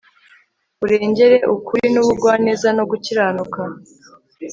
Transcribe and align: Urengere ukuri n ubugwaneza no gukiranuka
Urengere 0.83 1.37
ukuri 1.55 1.85
n 1.93 1.95
ubugwaneza 2.01 2.67
no 2.77 2.83
gukiranuka 2.91 3.61